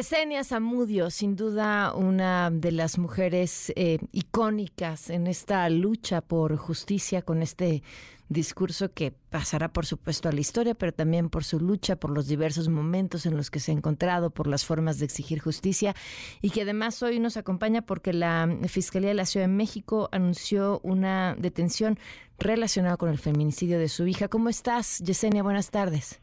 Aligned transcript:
Yesenia 0.00 0.42
Zamudio, 0.44 1.10
sin 1.10 1.36
duda 1.36 1.92
una 1.94 2.50
de 2.50 2.72
las 2.72 2.96
mujeres 2.96 3.70
eh, 3.76 3.98
icónicas 4.12 5.10
en 5.10 5.26
esta 5.26 5.68
lucha 5.68 6.22
por 6.22 6.56
justicia 6.56 7.20
con 7.20 7.42
este 7.42 7.82
discurso 8.30 8.94
que 8.94 9.12
pasará 9.28 9.74
por 9.74 9.84
supuesto 9.84 10.30
a 10.30 10.32
la 10.32 10.40
historia, 10.40 10.74
pero 10.74 10.92
también 10.92 11.28
por 11.28 11.44
su 11.44 11.60
lucha, 11.60 11.96
por 11.96 12.12
los 12.12 12.28
diversos 12.28 12.70
momentos 12.70 13.26
en 13.26 13.36
los 13.36 13.50
que 13.50 13.60
se 13.60 13.72
ha 13.72 13.74
encontrado, 13.74 14.30
por 14.30 14.46
las 14.46 14.64
formas 14.64 14.98
de 14.98 15.04
exigir 15.04 15.38
justicia 15.38 15.94
y 16.40 16.48
que 16.48 16.62
además 16.62 17.02
hoy 17.02 17.20
nos 17.20 17.36
acompaña 17.36 17.82
porque 17.82 18.14
la 18.14 18.48
Fiscalía 18.68 19.10
de 19.10 19.14
la 19.16 19.26
Ciudad 19.26 19.48
de 19.48 19.52
México 19.52 20.08
anunció 20.12 20.80
una 20.82 21.36
detención 21.38 21.98
relacionada 22.38 22.96
con 22.96 23.10
el 23.10 23.18
feminicidio 23.18 23.78
de 23.78 23.88
su 23.88 24.06
hija. 24.06 24.28
¿Cómo 24.28 24.48
estás, 24.48 25.00
Yesenia? 25.00 25.42
Buenas 25.42 25.70
tardes. 25.70 26.22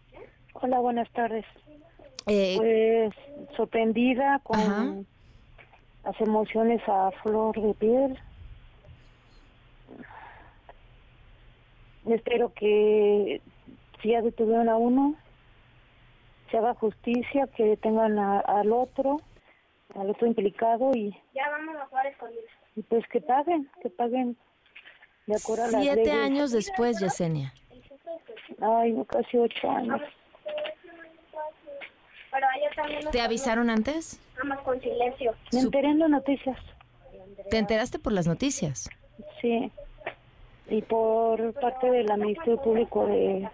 Hola, 0.56 0.80
buenas 0.80 1.12
tardes. 1.12 1.46
Eh, 2.28 2.56
Pues 2.58 3.14
sorprendida 3.56 4.40
con 4.44 4.60
Ajá. 4.60 4.94
las 6.04 6.22
emociones 6.22 6.82
a 6.88 7.12
flor 7.24 7.60
de 7.60 7.74
piel. 7.76 8.20
Espero 12.06 12.54
que 12.54 13.42
si 14.02 14.10
ya 14.10 14.22
detuvieron 14.22 14.70
a 14.70 14.78
uno, 14.78 15.16
se 16.50 16.58
haga 16.58 16.74
justicia, 16.76 17.48
que 17.56 17.64
detengan 17.66 18.18
a- 18.20 18.40
al 18.40 18.72
otro, 18.72 19.18
al 19.96 20.10
otro 20.12 20.28
implicado 20.28 20.92
y, 20.96 21.12
Ya 21.34 21.50
vamos 21.50 21.76
a 21.76 21.86
jugar 21.88 22.08
escondidas. 22.08 22.46
y 22.76 22.82
pues 22.84 23.06
que 23.10 23.20
paguen, 23.20 23.70
que 23.82 23.90
paguen 23.90 24.38
de 25.26 25.36
acuerdo 25.36 25.66
a 25.66 25.68
las 25.72 25.82
siete 25.82 26.06
leyes. 26.06 26.16
años 26.16 26.52
después, 26.52 27.00
Yesenia. 27.02 27.54
Ay, 28.62 28.94
no, 28.94 29.04
casi 29.04 29.38
ocho 29.38 29.70
años. 29.70 30.02
Pero 32.38 32.76
también 32.76 33.12
¿Te 33.12 33.22
avisaron 33.22 33.70
antes? 33.70 34.20
Vamos 34.38 34.60
con 34.64 34.80
silencio. 34.82 35.34
Me 35.52 35.60
enteré 35.60 35.90
en 35.90 36.00
las 36.00 36.10
noticias. 36.10 36.58
¿Te 37.50 37.58
enteraste 37.58 38.00
por 38.00 38.14
las 38.14 38.28
noticias? 38.28 38.90
Sí, 39.42 39.72
y 40.70 40.82
por 40.82 41.54
parte 41.54 41.90
del 41.90 42.08
Ministerio 42.18 42.62
Público 42.62 43.08
de, 43.08 43.50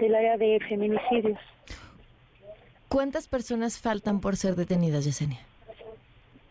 del 0.00 0.14
área 0.14 0.36
de 0.36 0.60
feminicidios. 0.68 1.38
¿Cuántas 2.88 3.26
personas 3.26 3.78
faltan 3.78 4.20
por 4.20 4.36
ser 4.36 4.54
detenidas, 4.54 5.04
Yesenia? 5.04 5.40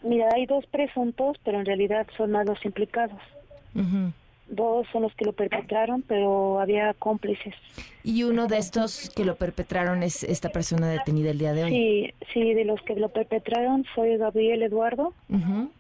Mira, 0.02 0.30
hay 0.34 0.48
dos 0.48 0.66
presuntos, 0.66 1.38
pero 1.44 1.60
en 1.60 1.66
realidad 1.66 2.08
son 2.18 2.32
más 2.32 2.48
los 2.48 2.64
implicados. 2.66 3.22
Ujú. 3.76 4.12
Dos 4.54 4.86
son 4.92 5.04
los 5.04 5.16
que 5.16 5.24
lo 5.26 5.32
perpetraron, 5.32 6.02
pero 6.02 6.60
había 6.60 6.94
cómplices. 6.94 7.56
Y 8.04 8.24
uno 8.24 8.48
de 8.48 8.58
estos 8.58 9.10
que 9.16 9.24
lo 9.24 9.36
perpetraron 9.36 10.04
es 10.04 10.24
esta 10.24 10.50
persona 10.50 10.90
detenida 10.90 11.32
el 11.32 11.38
día 11.38 11.54
de 11.54 11.64
hoy. 11.64 11.72
Sí, 11.72 12.14
sí, 12.34 12.54
de 12.54 12.66
los 12.66 12.82
que 12.82 12.96
lo 12.96 13.08
perpetraron 13.10 13.86
fue 13.96 14.18
Gabriel 14.18 14.62
Eduardo 14.64 15.14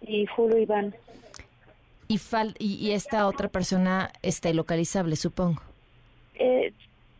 y 0.07 0.25
Julio 0.27 0.57
Iván. 0.57 0.95
y, 2.07 2.17
fal- 2.17 2.55
y, 2.59 2.75
y 2.75 2.91
esta 2.91 3.27
otra 3.27 3.49
persona 3.49 4.11
está 4.21 4.49
ilocalizable, 4.49 5.15
supongo. 5.17 5.61
Eh, 6.35 6.71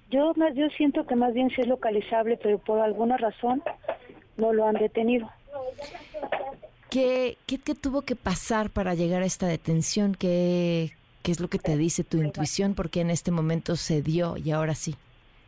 yo 0.09 0.33
más 0.37 0.53
yo 0.55 0.67
siento 0.77 1.05
que 1.05 1.15
más 1.15 1.33
bien 1.33 1.49
sí 1.49 1.61
es 1.61 1.67
localizable, 1.67 2.37
pero 2.37 2.59
por 2.59 2.79
alguna 2.79 3.17
razón 3.17 3.61
no 4.37 4.53
lo 4.53 4.65
han 4.67 4.75
detenido. 4.75 5.29
¿Qué, 6.89 7.37
qué, 7.45 7.57
qué 7.57 7.73
tuvo 7.75 8.01
que 8.01 8.15
pasar 8.15 8.69
para 8.69 8.93
llegar 8.95 9.21
a 9.21 9.25
esta 9.25 9.47
detención? 9.47 10.13
¿Qué, 10.15 10.91
¿Qué 11.23 11.31
es 11.31 11.39
lo 11.39 11.47
que 11.47 11.59
te 11.59 11.77
dice 11.77 12.03
tu 12.03 12.17
intuición? 12.17 12.73
Porque 12.73 13.01
en 13.01 13.09
este 13.09 13.31
momento 13.31 13.75
se 13.75 14.01
dio 14.01 14.37
y 14.37 14.51
ahora 14.51 14.73
sí, 14.75 14.95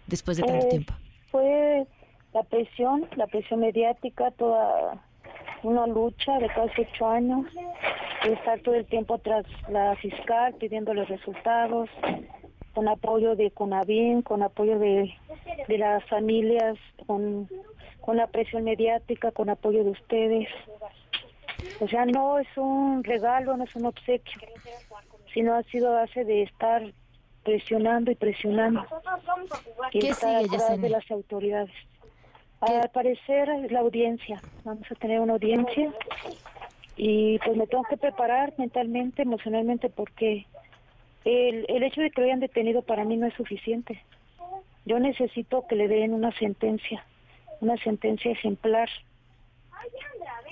después 0.07 0.38
de 0.38 0.44
tanto 0.44 0.67
Eh, 0.67 0.69
tiempo. 0.69 0.94
Fue 1.31 1.85
la 2.34 2.44
presión, 2.44 3.07
la 3.16 3.28
presión 3.28 3.59
mediática, 3.59 4.31
toda 4.31 5.03
una 5.63 5.88
lucha 5.88 6.38
de 6.39 6.47
casi 6.47 6.81
ocho 6.81 7.07
años, 7.07 7.45
de 8.23 8.33
estar 8.33 8.59
todo 8.59 8.75
el 8.75 8.85
tiempo 8.85 9.17
tras 9.17 9.45
la 9.69 9.95
fiscal 9.95 10.53
pidiendo 10.56 10.94
los 10.94 11.07
resultados, 11.07 11.89
con 12.73 12.88
apoyo 12.88 13.35
de 13.35 13.51
CONAVIN, 13.51 14.23
con 14.23 14.44
apoyo 14.44 14.78
de, 14.79 15.13
de 15.67 15.78
las 15.78 16.03
familias, 16.09 16.78
con, 17.07 17.47
con 18.01 18.17
la 18.17 18.28
presión 18.28 18.63
mediática, 18.63 19.31
con 19.31 19.50
apoyo 19.50 19.83
de 19.83 19.91
ustedes. 19.91 20.50
O 21.79 21.88
sea, 21.88 22.06
no 22.06 22.39
es 22.39 22.47
un 22.57 23.03
regalo, 23.03 23.56
no 23.56 23.63
es 23.63 23.75
un 23.75 23.85
obsequio, 23.85 24.41
sino 25.33 25.55
ha 25.55 25.63
sido 25.63 25.89
a 25.89 26.01
base 26.01 26.23
de 26.23 26.44
estar 26.44 26.83
presionando 27.44 28.11
y 28.11 28.16
presionando 28.16 28.85
y 29.91 29.99
¿Qué 29.99 30.09
estar 30.09 30.44
sigue, 30.44 30.55
atrás 30.55 30.81
de 30.81 30.89
las 30.89 31.11
autoridades. 31.11 31.73
¿Qué? 32.66 32.73
Al 32.73 32.89
parecer 32.89 33.49
es 33.49 33.71
la 33.71 33.79
audiencia, 33.79 34.41
vamos 34.63 34.89
a 34.89 34.95
tener 34.95 35.19
una 35.19 35.33
audiencia 35.33 35.91
y 36.95 37.39
pues 37.39 37.57
me 37.57 37.67
tengo 37.67 37.83
que 37.89 37.97
preparar 37.97 38.53
mentalmente, 38.57 39.23
emocionalmente 39.23 39.89
porque 39.89 40.45
el, 41.25 41.65
el 41.67 41.83
hecho 41.83 42.01
de 42.01 42.11
que 42.11 42.21
lo 42.21 42.27
hayan 42.27 42.39
detenido 42.39 42.81
para 42.81 43.03
mí 43.03 43.17
no 43.17 43.27
es 43.27 43.33
suficiente. 43.33 44.01
Yo 44.85 45.00
necesito 45.00 45.65
que 45.67 45.75
le 45.75 45.88
den 45.88 46.13
una 46.13 46.31
sentencia, 46.38 47.05
una 47.61 47.77
sentencia 47.77 48.31
ejemplar 48.31 48.89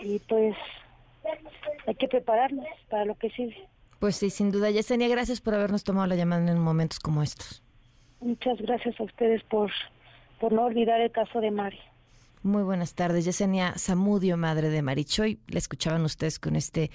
y 0.01 0.19
pues 0.19 0.55
hay 1.85 1.95
que 1.95 2.07
prepararnos 2.07 2.65
para 2.89 3.05
lo 3.05 3.15
que 3.15 3.29
sigue. 3.31 3.67
Pues 4.01 4.15
sí, 4.15 4.31
sin 4.31 4.49
duda. 4.49 4.71
Yesenia, 4.71 5.07
gracias 5.07 5.41
por 5.41 5.53
habernos 5.53 5.83
tomado 5.83 6.07
la 6.07 6.15
llamada 6.15 6.51
en 6.51 6.57
momentos 6.57 6.99
como 6.99 7.21
estos. 7.21 7.61
Muchas 8.19 8.57
gracias 8.57 8.99
a 8.99 9.03
ustedes 9.03 9.43
por, 9.43 9.69
por 10.39 10.51
no 10.51 10.65
olvidar 10.65 10.99
el 11.01 11.11
caso 11.11 11.39
de 11.39 11.51
Mari. 11.51 11.77
Muy 12.41 12.63
buenas 12.63 12.95
tardes. 12.95 13.25
Yesenia 13.25 13.75
Zamudio, 13.77 14.37
madre 14.37 14.69
de 14.69 14.81
Marichoy. 14.81 15.37
La 15.47 15.59
escuchaban 15.59 16.01
ustedes 16.03 16.39
con 16.39 16.55
este 16.55 16.89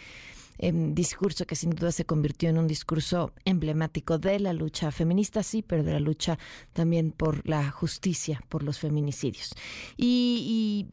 em, 0.59 0.95
discurso 0.95 1.47
que 1.47 1.57
sin 1.57 1.71
duda 1.71 1.93
se 1.93 2.05
convirtió 2.05 2.49
en 2.49 2.59
un 2.59 2.67
discurso 2.67 3.33
emblemático 3.45 4.19
de 4.19 4.41
la 4.41 4.53
lucha 4.53 4.91
feminista, 4.91 5.43
sí, 5.43 5.63
pero 5.63 5.83
de 5.83 5.93
la 5.93 6.01
lucha 6.01 6.39
también 6.73 7.13
por 7.13 7.47
la 7.49 7.71
justicia, 7.71 8.43
por 8.49 8.63
los 8.63 8.79
feminicidios. 8.79 9.55
Y, 9.97 10.87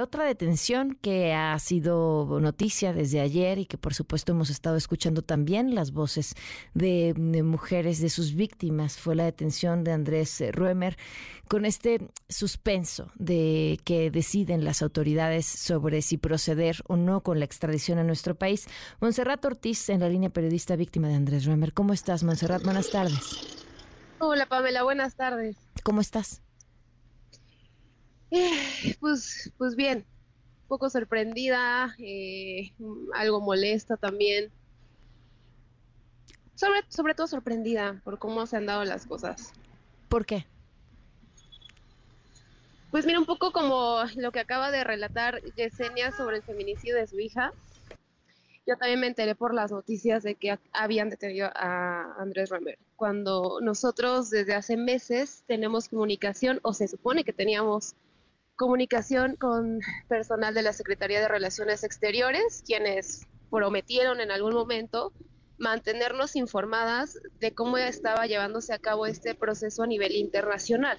otra 0.00 0.24
detención 0.24 0.96
que 1.00 1.34
ha 1.34 1.58
sido 1.58 2.38
noticia 2.40 2.92
desde 2.92 3.20
ayer 3.20 3.58
y 3.58 3.66
que 3.66 3.76
por 3.76 3.94
supuesto 3.94 4.30
hemos 4.30 4.48
estado 4.48 4.76
escuchando 4.76 5.22
también 5.22 5.74
las 5.74 5.90
voces 5.92 6.34
de, 6.72 7.14
de 7.16 7.42
mujeres, 7.42 8.00
de 8.00 8.08
sus 8.08 8.34
víctimas, 8.34 8.96
fue 8.96 9.16
la 9.16 9.24
detención 9.24 9.82
de 9.82 9.92
Andrés 9.92 10.40
eh, 10.40 10.52
Ruemer 10.52 10.96
con 11.48 11.64
este 11.64 12.00
suspenso 12.28 13.10
de 13.16 13.80
que 13.84 14.10
deciden 14.10 14.64
las 14.64 14.82
autoridades 14.82 15.46
sobre 15.46 16.02
si 16.02 16.18
proceder 16.18 16.82
o 16.86 16.96
no 16.96 17.22
con 17.22 17.38
la 17.38 17.46
extradición 17.46 17.98
a 17.98 18.04
nuestro 18.04 18.34
país. 18.34 18.57
Monserrat 19.00 19.44
Ortiz, 19.44 19.88
en 19.90 20.00
la 20.00 20.08
línea 20.08 20.30
periodista 20.30 20.74
víctima 20.76 21.08
de 21.08 21.14
Andrés 21.14 21.44
Ruemer. 21.44 21.72
¿Cómo 21.72 21.92
estás, 21.92 22.22
Monserrat? 22.24 22.62
Buenas 22.62 22.90
tardes. 22.90 23.66
Hola 24.18 24.46
Pamela, 24.46 24.82
buenas 24.82 25.14
tardes. 25.14 25.56
¿Cómo 25.84 26.00
estás? 26.00 26.42
Eh, 28.30 28.96
Pues, 29.00 29.52
pues 29.56 29.76
bien, 29.76 29.98
un 30.62 30.68
poco 30.68 30.90
sorprendida, 30.90 31.94
eh, 31.98 32.72
algo 33.14 33.40
molesta 33.40 33.96
también. 33.96 34.50
Sobre, 36.54 36.80
sobre 36.88 37.14
todo 37.14 37.26
sorprendida 37.26 38.00
por 38.04 38.18
cómo 38.18 38.46
se 38.46 38.56
han 38.56 38.66
dado 38.66 38.84
las 38.84 39.06
cosas. 39.06 39.52
¿Por 40.08 40.26
qué? 40.26 40.46
Pues 42.90 43.04
mira, 43.06 43.18
un 43.18 43.26
poco 43.26 43.52
como 43.52 44.02
lo 44.16 44.32
que 44.32 44.40
acaba 44.40 44.70
de 44.70 44.82
relatar 44.82 45.42
Yesenia 45.56 46.10
sobre 46.10 46.38
el 46.38 46.42
feminicidio 46.42 46.96
de 46.96 47.06
su 47.06 47.20
hija. 47.20 47.52
Yo 48.68 48.76
también 48.76 49.00
me 49.00 49.06
enteré 49.06 49.34
por 49.34 49.54
las 49.54 49.72
noticias 49.72 50.22
de 50.22 50.34
que 50.34 50.58
habían 50.74 51.08
detenido 51.08 51.48
a 51.54 52.14
Andrés 52.18 52.50
Romer. 52.50 52.78
Cuando 52.96 53.60
nosotros 53.62 54.28
desde 54.28 54.54
hace 54.54 54.76
meses 54.76 55.42
tenemos 55.46 55.88
comunicación, 55.88 56.60
o 56.62 56.74
se 56.74 56.86
supone 56.86 57.24
que 57.24 57.32
teníamos 57.32 57.94
comunicación 58.56 59.36
con 59.36 59.80
personal 60.06 60.52
de 60.52 60.60
la 60.60 60.74
Secretaría 60.74 61.18
de 61.18 61.28
Relaciones 61.28 61.82
Exteriores, 61.82 62.62
quienes 62.66 63.26
prometieron 63.50 64.20
en 64.20 64.30
algún 64.30 64.52
momento 64.52 65.14
mantenernos 65.56 66.36
informadas 66.36 67.18
de 67.40 67.54
cómo 67.54 67.78
estaba 67.78 68.26
llevándose 68.26 68.74
a 68.74 68.78
cabo 68.78 69.06
este 69.06 69.34
proceso 69.34 69.82
a 69.82 69.86
nivel 69.86 70.14
internacional. 70.14 70.98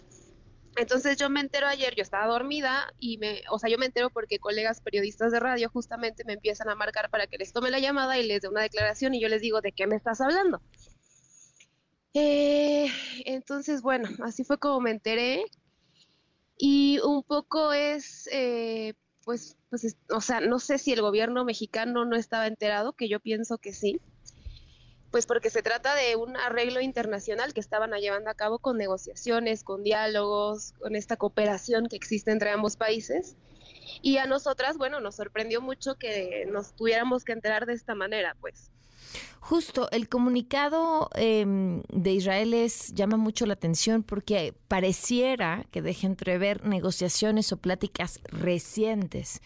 Entonces 0.75 1.18
yo 1.18 1.30
me 1.30 1.42
entero 1.42 1.68
ayer, 1.68 1.95
yo 1.95 2.04
estaba 2.04 2.27
dormida 2.27 2.94
y 3.00 3.18
me, 3.18 3.42
o 3.51 3.60
sea, 3.60 3.69
yo 3.69 3.77
me 3.77 3.86
entero 3.86 4.10
porque 4.10 4.39
colegas 4.39 4.81
periodistas 4.81 5.31
de 5.31 5.39
radio 5.39 5.69
justamente 5.69 6.24
me 6.25 6.33
empiezan 6.33 6.69
a 6.69 6.75
marcar 6.75 7.10
para 7.10 7.27
que 7.27 7.38
les 7.38 7.51
tome 7.51 7.69
la 7.69 7.80
llamada 7.80 8.18
y 8.18 8.25
les 8.25 8.42
dé 8.42 8.48
una 8.48 8.62
declaración 8.62 9.13
y 9.13 9.21
yo 9.21 9.27
les 9.27 9.42
digo, 9.42 9.62
¿de 9.62 9.71
qué 9.71 9.88
me 9.88 9.95
estás 9.95 10.21
hablando? 10.21 10.62
Eh, 12.13 12.88
entonces, 13.25 13.81
bueno, 13.81 14.10
así 14.24 14.44
fue 14.44 14.57
como 14.57 14.80
me 14.80 14.92
enteré 14.92 15.45
y 16.57 17.00
un 17.04 17.24
poco 17.24 17.74
es, 17.74 18.27
eh, 18.31 18.94
pues, 19.24 19.57
pues, 19.69 19.95
o 20.10 20.21
sea, 20.21 20.39
no 20.42 20.60
sé 20.60 20.77
si 20.77 20.92
el 20.92 21.01
gobierno 21.01 21.45
mexicano 21.45 22.06
no 22.06 22.16
estaba 22.16 22.48
enterado, 22.48 22.94
que 22.94 23.07
yo 23.07 23.19
pienso 23.19 23.57
que 23.57 23.74
sí, 23.74 24.01
pues 25.12 25.26
porque 25.26 25.50
se 25.50 25.64
trata 25.64 25.96
de 25.96 26.16
un 26.16 26.38
arreglo 26.38 26.82
internacional 26.82 27.54
que 27.54 27.60
estaban 27.60 27.92
llevando 27.94 28.30
a 28.30 28.36
cabo 28.36 28.60
con 28.60 28.78
negociaciones, 28.78 29.64
con 29.64 29.84
diálogos, 29.84 30.74
con 30.80 30.96
esta 30.96 31.18
cooperación 31.18 31.88
que 31.88 31.96
existe 31.96 32.32
entre 32.32 32.52
ambos 32.52 32.76
países. 32.76 33.36
Y 34.02 34.18
a 34.18 34.28
nosotras, 34.28 34.78
bueno, 34.78 35.00
nos 35.00 35.16
sorprendió 35.16 35.62
mucho 35.62 35.96
que 35.96 36.46
nos 36.48 36.74
tuviéramos 36.74 37.24
que 37.24 37.32
enterar 37.32 37.66
de 37.66 37.74
esta 37.74 37.96
manera, 37.96 38.36
pues. 38.40 38.72
Justo, 39.40 39.90
el 39.92 40.10
comunicado 40.10 41.10
em, 41.16 41.82
de 41.92 42.14
Israel 42.14 42.54
es, 42.54 42.94
llama 42.94 43.18
mucho 43.18 43.46
la 43.46 43.54
atención 43.54 44.04
porque 44.04 44.54
pareciera 44.68 45.66
que 45.72 45.82
deja 45.82 46.06
entrever 46.06 46.66
negociaciones 46.66 47.52
o 47.52 47.58
pláticas 47.58 48.20
recientes 48.26 49.42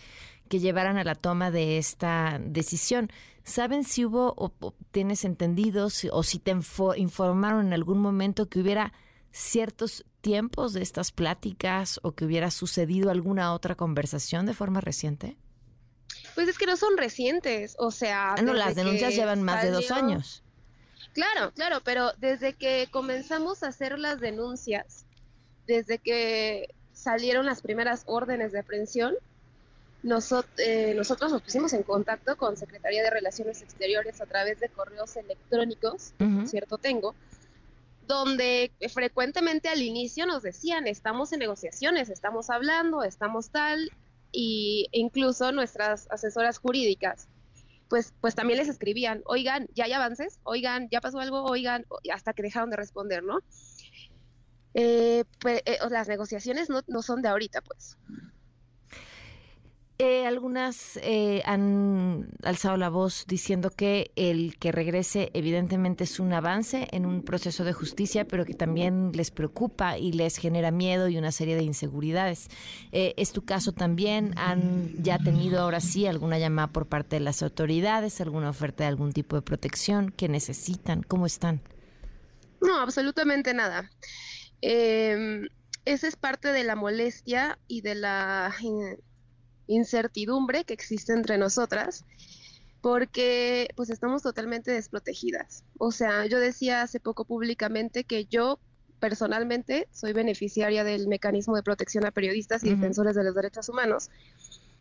que 0.50 0.60
llevaran 0.60 0.98
a 0.98 1.04
la 1.04 1.16
toma 1.16 1.52
de 1.52 1.78
esta 1.78 2.40
decisión. 2.44 3.12
¿Saben 3.44 3.84
si 3.84 4.06
hubo 4.06 4.34
o, 4.38 4.74
tienes 4.92 5.26
entendido 5.26 5.88
o 6.12 6.24
si 6.24 6.40
te 6.40 6.56
informaron 6.98 7.68
en 7.68 7.74
algún 7.74 8.00
momento 8.00 8.48
que 8.48 8.60
hubiera 8.60 8.94
ciertos 9.32 10.06
tiempos 10.22 10.74
de 10.74 10.82
estas 10.82 11.12
pláticas 11.12 12.00
o 12.04 12.14
que 12.14 12.24
hubiera 12.24 12.52
sucedido 12.52 13.12
alguna 13.12 13.54
otra 13.54 13.76
conversación 13.76 14.46
de 14.46 14.54
forma 14.54 14.80
reciente? 14.80 15.36
Pues 16.36 16.48
es 16.48 16.58
que 16.58 16.66
no 16.66 16.78
son 16.78 16.98
recientes, 16.98 17.76
o 17.78 17.92
sea... 17.92 18.34
Ah, 18.34 18.42
no, 18.42 18.54
las 18.54 18.76
denuncias 18.76 19.14
llevan 19.16 19.44
más 19.44 19.64
de 19.64 19.72
dos 19.72 19.92
años. 19.92 20.44
Claro, 21.14 21.52
claro, 21.52 21.82
pero 21.84 22.14
desde 22.18 22.54
que 22.54 22.88
comenzamos 22.92 23.64
a 23.64 23.68
hacer 23.68 24.00
las 24.00 24.20
denuncias, 24.20 25.06
desde 25.68 26.00
que 26.00 26.74
salieron 26.92 27.46
las 27.46 27.62
primeras 27.62 28.04
órdenes 28.08 28.52
de 28.52 28.60
aprehensión, 28.60 29.16
eh, 30.58 30.94
nosotros 30.96 31.32
nos 31.32 31.42
pusimos 31.42 31.74
en 31.74 31.84
contacto 31.84 32.36
con 32.38 32.58
Secretaría 32.58 33.04
de 33.04 33.10
Relaciones 33.10 33.62
Exteriores 33.62 34.20
a 34.22 34.26
través 34.26 34.60
de 34.60 34.70
correos 34.70 35.16
electrónicos, 35.16 36.14
por 36.18 36.48
cierto 36.48 36.78
tengo, 36.78 37.16
donde 38.06 38.72
frecuentemente 38.94 39.70
al 39.70 39.82
inicio 39.82 40.26
nos 40.26 40.44
decían, 40.44 40.88
estamos 40.88 41.32
en 41.32 41.40
negociaciones, 41.40 42.10
estamos 42.10 42.50
hablando, 42.50 43.04
estamos 43.04 43.50
tal, 43.50 43.92
y 44.32 44.88
incluso 44.92 45.52
nuestras 45.52 46.10
asesoras 46.12 46.58
jurídicas, 46.58 47.30
pues, 47.88 48.14
pues 48.20 48.36
también 48.36 48.58
les 48.58 48.68
escribían, 48.68 49.22
oigan, 49.26 49.68
ya 49.74 49.86
hay 49.86 49.94
avances, 49.94 50.40
oigan, 50.44 50.90
ya 50.90 51.00
pasó 51.00 51.20
algo, 51.20 51.44
oigan, 51.44 51.86
hasta 52.12 52.34
que 52.34 52.42
dejaron 52.42 52.72
de 52.72 52.76
responder, 52.76 53.24
¿no? 53.24 53.40
Eh, 54.74 55.24
pues, 55.40 55.62
eh, 55.66 55.78
las 55.90 56.08
negociaciones 56.08 56.70
no, 56.70 56.82
no 56.88 57.04
son 57.04 57.22
de 57.22 57.30
ahorita, 57.30 57.62
pues. 57.62 57.98
Eh, 60.00 60.26
algunas 60.26 60.98
eh, 61.04 61.44
han 61.46 62.30
alzado 62.44 62.78
la 62.78 62.90
voz 62.90 63.26
diciendo 63.28 63.70
que 63.70 64.12
el 64.16 64.58
que 64.58 64.72
regrese 64.72 65.30
evidentemente 65.36 66.04
es 66.06 66.20
un 66.20 66.34
avance 66.34 66.88
en 66.92 67.06
un 67.06 67.22
proceso 67.22 67.64
de 67.64 67.74
justicia, 67.74 68.28
pero 68.28 68.44
que 68.44 68.56
también 68.56 69.12
les 69.14 69.30
preocupa 69.30 70.00
y 70.00 70.12
les 70.12 70.38
genera 70.38 70.72
miedo 70.72 71.10
y 71.10 71.18
una 71.20 71.32
serie 71.32 71.56
de 71.56 71.62
inseguridades. 71.62 72.48
Eh, 72.92 73.14
¿Es 73.18 73.34
tu 73.34 73.46
caso 73.46 73.72
también? 73.72 74.34
¿Han 74.36 75.04
ya 75.04 75.20
tenido 75.20 75.62
ahora 75.62 75.80
sí 75.80 76.08
alguna 76.08 76.40
llamada 76.40 76.70
por 76.70 76.88
parte 76.88 77.18
de 77.18 77.20
las 77.20 77.44
autoridades, 77.44 78.20
alguna 78.20 78.50
oferta 78.50 78.86
de 78.86 78.90
algún 78.90 79.14
tipo 79.14 79.36
de 79.36 79.44
protección 79.44 80.10
que 80.10 80.28
necesitan? 80.28 81.04
¿Cómo 81.04 81.28
están? 81.28 81.62
No, 82.62 82.80
absolutamente 82.80 83.54
nada. 83.54 83.92
Em, 84.62 85.48
esa 85.86 86.08
es 86.08 86.16
parte 86.16 86.52
de 86.52 86.64
la 86.64 86.76
molestia 86.76 87.60
y 87.68 87.82
de 87.82 87.94
la 87.94 88.52
incertidumbre 89.68 90.64
que 90.66 90.74
existe 90.74 91.14
entre 91.14 91.38
nosotras 91.38 92.06
porque 92.82 93.70
pues 93.78 93.90
estamos 93.90 94.22
totalmente 94.24 94.72
desprotegidas. 94.72 95.64
O 95.78 95.92
sea, 95.92 96.26
yo 96.26 96.38
decía 96.40 96.82
hace 96.82 97.00
poco 97.00 97.24
públicamente 97.24 98.04
que 98.04 98.26
yo 98.26 98.60
personalmente 99.00 99.88
soy 99.92 100.12
beneficiaria 100.12 100.84
del 100.84 101.08
mecanismo 101.08 101.56
de 101.56 101.64
protección 101.64 102.06
a 102.06 102.12
periodistas 102.12 102.64
y 102.64 102.70
defensores 102.70 103.16
de 103.16 103.24
los 103.24 103.36
derechos 103.36 103.70
humanos, 103.70 104.10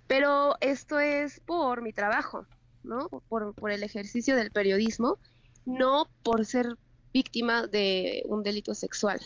pero 0.08 0.56
esto 0.60 0.98
es 0.98 1.40
por 1.40 1.80
mi 1.82 1.92
trabajo, 1.92 2.44
¿no? 2.82 3.08
Por, 3.28 3.54
por 3.54 3.70
el 3.70 3.84
ejercicio 3.84 4.34
del 4.34 4.50
periodismo, 4.50 5.18
no 5.64 6.08
por 6.24 6.44
ser 6.44 6.76
víctima 7.12 7.68
de 7.68 8.24
un 8.26 8.42
delito 8.42 8.74
sexual. 8.74 9.20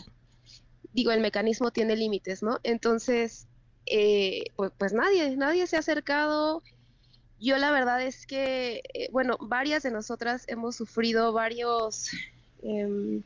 Digo, 0.93 1.11
el 1.11 1.21
mecanismo 1.21 1.71
tiene 1.71 1.95
límites, 1.95 2.43
¿no? 2.43 2.59
Entonces, 2.63 3.47
eh, 3.89 4.45
pues, 4.55 4.71
pues, 4.77 4.93
nadie, 4.93 5.35
nadie 5.37 5.67
se 5.67 5.75
ha 5.75 5.79
acercado. 5.79 6.63
Yo 7.39 7.57
la 7.57 7.71
verdad 7.71 8.01
es 8.01 8.25
que, 8.25 8.81
eh, 8.93 9.09
bueno, 9.11 9.37
varias 9.39 9.83
de 9.83 9.91
nosotras 9.91 10.45
hemos 10.47 10.75
sufrido 10.75 11.33
varios 11.33 12.09
em, 12.63 13.21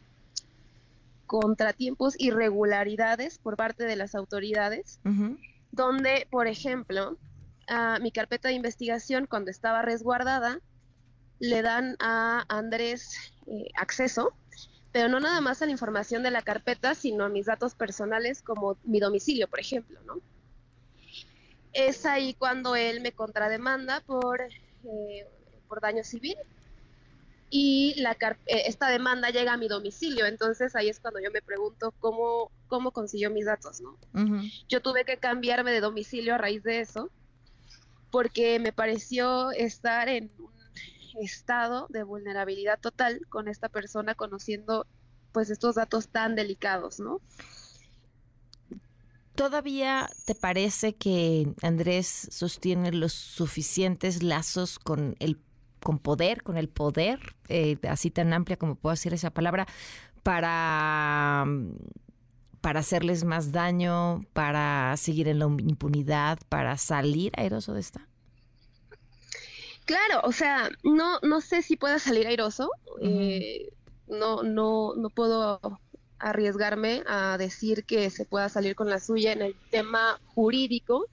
contratiempos, 1.26 2.16
irregularidades 2.20 3.38
por 3.38 3.56
parte 3.56 3.86
de 3.86 3.96
las 3.96 4.16
autoridades, 4.16 5.00
donde, 5.72 6.28
por 6.30 6.48
ejemplo, 6.48 7.18
a 7.68 8.00
mi 8.00 8.12
carpeta 8.12 8.50
de 8.50 8.56
investigación, 8.56 9.28
cuando 9.28 9.50
estaba 9.50 9.82
resguardada, 9.82 10.60
le 11.40 11.62
dan 11.62 11.96
a 12.00 12.44
Andrés 12.50 13.34
eh, 13.48 13.70
acceso, 13.76 14.34
pero 14.92 15.08
no 15.08 15.20
nada 15.20 15.40
más 15.42 15.62
a 15.62 15.66
la 15.66 15.72
información 15.72 16.22
de 16.22 16.32
la 16.32 16.42
carpeta, 16.42 16.96
sino 16.96 17.24
a 17.24 17.30
mis 17.30 17.46
datos 17.46 17.76
personales 17.76 18.42
como 18.42 18.78
mi 18.84 19.00
domicilio, 19.00 19.48
por 19.48 19.60
ejemplo, 19.60 20.00
¿no? 20.06 20.20
Es 21.74 22.06
ahí 22.06 22.34
cuando 22.34 22.76
él 22.76 23.02
me 23.02 23.12
contrademanda 23.12 24.02
por, 24.02 24.42
eh, 24.42 25.28
por 25.68 25.82
daño 25.82 26.04
civil 26.04 26.36
y 27.50 27.96
la, 28.02 28.14
eh, 28.46 28.64
esta 28.66 28.90
demanda 28.90 29.30
llega 29.30 29.54
a 29.54 29.58
mi 29.58 29.68
domicilio. 29.68 30.26
Entonces 30.26 30.76
ahí 30.76 30.90
es 30.90 31.00
cuando 31.00 31.20
yo 31.20 31.32
me 31.32 31.42
pregunto 31.42 31.94
cómo, 32.00 32.50
cómo 32.68 32.92
consiguió 32.92 33.30
mis 33.30 33.46
datos, 33.46 33.82
¿no? 33.82 33.98
Yo 34.70 34.82
tuve 34.82 35.04
que 35.04 35.18
cambiarme 35.18 35.72
de 35.72 35.82
domicilio 35.82 36.36
a 36.36 36.38
raíz 36.38 36.64
de 36.64 36.80
eso 36.80 37.10
porque 38.10 38.60
me 38.60 38.74
pareció 38.74 39.52
estar 39.52 40.10
en 40.10 40.32
un 40.38 40.52
estado 41.24 41.88
de 41.90 42.04
vulnerabilidad 42.04 42.80
total 42.80 43.22
con 43.30 43.48
esta 43.48 43.70
persona 43.70 44.16
conociendo 44.16 44.86
pues 45.32 45.50
estos 45.50 45.76
datos 45.76 46.10
tan 46.10 46.36
delicados, 46.36 47.00
¿no? 47.00 47.22
¿Todavía 49.36 50.10
te 50.26 50.36
parece 50.36 50.94
que 50.94 51.54
Andrés 51.62 52.28
sostiene 52.32 52.92
los 52.92 53.14
suficientes 53.14 54.24
lazos 54.24 54.78
con 54.78 55.16
el 55.20 55.40
con 55.82 55.98
poder, 55.98 56.44
con 56.44 56.58
el 56.58 56.70
poder, 56.70 57.36
eh, 57.50 57.78
así 57.90 58.12
tan 58.12 58.34
amplia 58.34 58.56
como 58.56 58.76
puedo 58.76 58.94
decir 58.94 59.14
esa 59.14 59.32
palabra, 59.32 59.68
para, 60.22 61.46
para 62.62 62.80
hacerles 62.82 63.24
más 63.24 63.52
daño, 63.52 64.24
para 64.34 64.96
seguir 64.98 65.28
en 65.28 65.40
la 65.40 65.46
impunidad, 65.46 66.38
para 66.50 66.78
salir 66.78 67.32
airoso 67.36 67.74
de 67.74 67.80
esta? 67.80 68.08
Claro, 69.86 70.22
o 70.24 70.32
sea, 70.32 70.70
no, 70.84 71.20
no 71.22 71.42
sé 71.42 71.64
si 71.64 71.76
pueda 71.76 71.98
salir 71.98 72.28
airoso. 72.28 72.70
Eh, 73.02 73.74
no, 74.08 74.44
no, 74.44 74.94
no 74.96 75.10
puedo 75.10 75.60
arriesgarme 76.22 77.04
a 77.08 77.38
decir 77.38 77.84
que 77.84 78.10
se 78.10 78.26
pueda 78.26 78.50
salir 78.50 78.76
con 78.76 78.90
la 78.90 79.00
suya 79.00 79.34
en 79.34 79.42
el 79.42 79.56
tema 79.70 80.20
jurídico, 80.34 81.08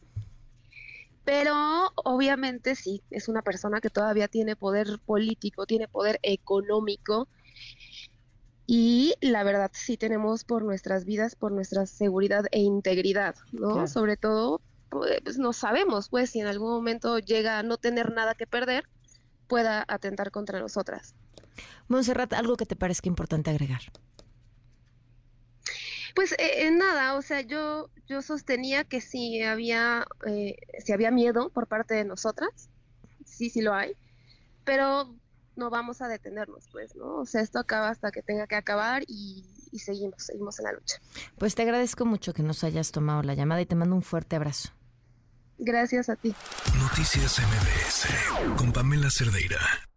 pero 1.24 1.54
obviamente 1.96 2.74
sí, 2.74 3.02
es 3.10 3.28
una 3.28 3.42
persona 3.42 3.80
que 3.80 3.90
todavía 3.90 4.28
tiene 4.28 4.56
poder 4.56 4.98
político, 5.04 5.66
tiene 5.66 5.88
poder 5.88 6.18
económico 6.22 7.28
y 8.66 9.14
la 9.20 9.44
verdad 9.44 9.70
sí 9.74 9.96
tenemos 9.96 10.44
por 10.44 10.62
nuestras 10.62 11.04
vidas, 11.04 11.34
por 11.34 11.52
nuestra 11.52 11.86
seguridad 11.86 12.44
e 12.50 12.60
integridad, 12.60 13.34
¿no? 13.52 13.86
Sobre 13.88 14.16
todo, 14.16 14.60
pues 14.90 15.38
no 15.38 15.52
sabemos, 15.52 16.08
pues 16.08 16.30
si 16.30 16.40
en 16.40 16.46
algún 16.46 16.70
momento 16.70 17.18
llega 17.18 17.58
a 17.58 17.62
no 17.62 17.78
tener 17.78 18.12
nada 18.12 18.34
que 18.34 18.46
perder, 18.46 18.84
pueda 19.48 19.84
atentar 19.88 20.30
contra 20.30 20.60
nosotras. 20.60 21.14
Monserrat, 21.88 22.32
algo 22.34 22.56
que 22.56 22.66
te 22.66 22.76
parezca 22.76 23.08
importante 23.08 23.50
agregar. 23.50 23.80
Pues 26.18 26.34
eh, 26.36 26.68
nada, 26.72 27.14
o 27.14 27.22
sea, 27.22 27.42
yo, 27.42 27.90
yo 28.08 28.22
sostenía 28.22 28.82
que 28.82 29.00
si 29.00 29.40
había, 29.44 30.04
eh, 30.26 30.56
si 30.84 30.92
había 30.92 31.12
miedo 31.12 31.48
por 31.50 31.68
parte 31.68 31.94
de 31.94 32.04
nosotras, 32.04 32.70
sí, 33.24 33.50
sí 33.50 33.62
lo 33.62 33.72
hay, 33.72 33.92
pero 34.64 35.14
no 35.54 35.70
vamos 35.70 36.02
a 36.02 36.08
detenernos, 36.08 36.66
pues, 36.72 36.96
¿no? 36.96 37.18
O 37.18 37.24
sea, 37.24 37.40
esto 37.40 37.60
acaba 37.60 37.90
hasta 37.90 38.10
que 38.10 38.22
tenga 38.22 38.48
que 38.48 38.56
acabar 38.56 39.04
y, 39.06 39.44
y 39.70 39.78
seguimos, 39.78 40.24
seguimos 40.24 40.58
en 40.58 40.64
la 40.64 40.72
lucha. 40.72 40.96
Pues 41.38 41.54
te 41.54 41.62
agradezco 41.62 42.04
mucho 42.04 42.34
que 42.34 42.42
nos 42.42 42.64
hayas 42.64 42.90
tomado 42.90 43.22
la 43.22 43.34
llamada 43.34 43.60
y 43.60 43.66
te 43.66 43.76
mando 43.76 43.94
un 43.94 44.02
fuerte 44.02 44.34
abrazo. 44.34 44.70
Gracias 45.56 46.08
a 46.08 46.16
ti. 46.16 46.34
Noticias 46.80 47.38
MBS 47.38 48.56
con 48.56 48.72
Pamela 48.72 49.08
Cerdeira. 49.08 49.87